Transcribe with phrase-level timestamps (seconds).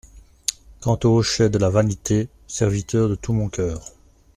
[0.79, 3.91] Quant aux hochets de la vanité, serviteur de tout mon coeur.